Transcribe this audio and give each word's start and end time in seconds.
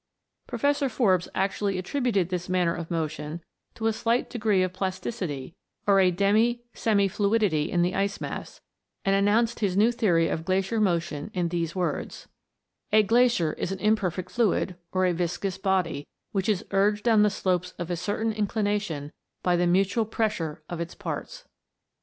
Professor 0.47 0.89
Forbes 0.89 1.29
actually 1.35 1.77
attributed 1.77 2.29
this 2.29 2.49
manner 2.49 2.73
of 2.73 2.89
motion 2.89 3.39
to 3.75 3.85
a 3.85 3.93
slight 3.93 4.31
degree 4.31 4.63
of 4.63 4.73
plasticity 4.73 5.53
or 5.85 5.99
a 5.99 6.09
demi 6.09 6.63
semi 6.73 7.07
fluidity 7.07 7.69
in 7.69 7.83
the 7.83 7.93
ice 7.93 8.19
mass, 8.19 8.61
and 9.05 9.15
announced 9.15 9.59
his 9.59 9.77
new 9.77 9.91
theory 9.91 10.27
of 10.27 10.43
glacier 10.43 10.81
motion 10.81 11.29
in 11.35 11.49
these 11.49 11.75
words:" 11.75 12.27
A 12.91 13.03
glacier 13.03 13.53
is 13.53 13.71
an 13.71 13.77
imperfect 13.77 14.31
fluid, 14.31 14.75
or 14.91 15.05
a 15.05 15.13
viscous 15.13 15.59
body, 15.59 16.07
which 16.31 16.49
is 16.49 16.65
urged 16.71 17.03
down 17.03 17.29
slopes 17.29 17.75
of 17.77 17.91
a 17.91 17.95
certain 17.95 18.31
inclination 18.31 19.11
by 19.43 19.55
the 19.55 19.67
mutual 19.67 20.05
pressure 20.05 20.63
of 20.67 20.81
its 20.81 20.95
parts." 20.95 21.47